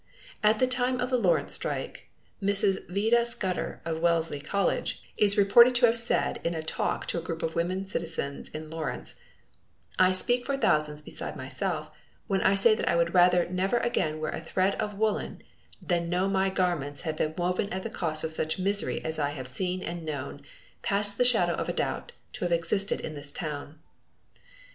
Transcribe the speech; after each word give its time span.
At 0.41 0.57
the 0.57 0.65
time 0.65 0.99
of 0.99 1.11
the 1.11 1.15
Lawrence 1.19 1.53
strike, 1.53 2.09
Miss 2.41 2.63
Vida 2.89 3.23
Scudder, 3.23 3.81
of 3.85 3.99
Wellesley 3.99 4.39
College, 4.41 4.99
is 5.15 5.37
reported 5.37 5.75
to 5.75 5.85
have 5.85 5.95
said 5.95 6.41
in 6.43 6.55
a 6.55 6.63
talk 6.63 7.05
to 7.05 7.19
a 7.19 7.21
group 7.21 7.43
of 7.43 7.53
women 7.53 7.85
citizens 7.85 8.49
in 8.49 8.71
Lawrence: 8.71 9.19
"I 9.99 10.11
speak 10.11 10.47
for 10.47 10.57
thousands 10.57 11.03
besides 11.03 11.37
myself 11.37 11.91
when 12.25 12.41
I 12.41 12.55
say 12.55 12.73
that 12.73 12.89
I 12.89 12.95
would 12.95 13.13
rather 13.13 13.47
never 13.47 13.77
again 13.77 14.19
wear 14.19 14.31
a 14.31 14.41
thread 14.41 14.73
of 14.81 14.95
woolen 14.97 15.43
than 15.79 16.09
know 16.09 16.27
my 16.27 16.49
garments 16.49 17.01
had 17.03 17.15
been 17.17 17.35
woven 17.37 17.69
at 17.71 17.83
the 17.83 17.91
cost 17.91 18.23
of 18.23 18.33
such 18.33 18.57
misery 18.57 19.05
as 19.05 19.19
I 19.19 19.29
have 19.29 19.47
seen 19.47 19.83
and 19.83 20.03
known, 20.03 20.41
past 20.81 21.19
the 21.19 21.25
shadow 21.25 21.53
of 21.53 21.69
a 21.69 21.73
doubt, 21.73 22.11
to 22.33 22.45
have 22.45 22.51
existed 22.51 23.01
in 23.01 23.13
this 23.13 23.29
town." 23.31 23.77